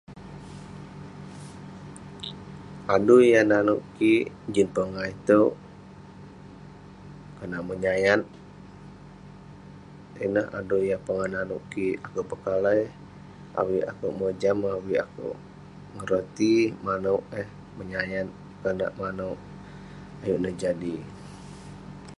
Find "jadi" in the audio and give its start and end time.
20.61-20.95